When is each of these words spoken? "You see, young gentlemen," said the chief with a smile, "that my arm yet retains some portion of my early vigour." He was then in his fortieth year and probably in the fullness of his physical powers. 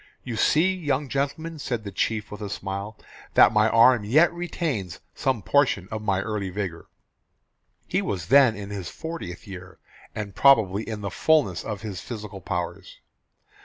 "You 0.23 0.35
see, 0.35 0.73
young 0.73 1.09
gentlemen," 1.09 1.59
said 1.59 1.83
the 1.83 1.91
chief 1.91 2.31
with 2.31 2.41
a 2.41 2.49
smile, 2.49 2.97
"that 3.35 3.53
my 3.53 3.69
arm 3.69 4.03
yet 4.03 4.33
retains 4.33 4.99
some 5.13 5.43
portion 5.43 5.87
of 5.91 6.01
my 6.01 6.21
early 6.21 6.49
vigour." 6.49 6.87
He 7.87 8.01
was 8.01 8.25
then 8.29 8.55
in 8.55 8.71
his 8.71 8.89
fortieth 8.89 9.45
year 9.45 9.77
and 10.15 10.33
probably 10.33 10.89
in 10.89 11.01
the 11.01 11.11
fullness 11.11 11.63
of 11.63 11.81
his 11.83 12.01
physical 12.01 12.41
powers. 12.41 12.97